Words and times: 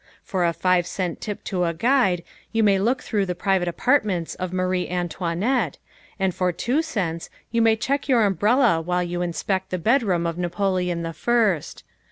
For 0.23 0.43
a 0.47 0.51
five 0.51 0.87
cent 0.87 1.21
tip 1.21 1.43
to 1.43 1.65
a 1.65 1.75
guide 1.75 2.23
you 2.51 2.63
may 2.63 2.79
look 2.79 3.03
through 3.03 3.27
the 3.27 3.35
private 3.35 3.67
apartments 3.67 4.33
of 4.33 4.51
Marie 4.51 4.89
Antoinette, 4.89 5.77
and 6.17 6.33
for 6.33 6.51
two 6.51 6.81
cents 6.81 7.29
you 7.51 7.61
may 7.61 7.75
check 7.75 8.07
your 8.09 8.23
umbrella 8.25 8.81
while 8.81 9.03
you 9.03 9.21
inspect 9.21 9.69
the 9.69 9.77
bedroom 9.77 10.25
of 10.25 10.39
Napoleon 10.39 11.03
the 11.03 11.13
First. 11.13 11.83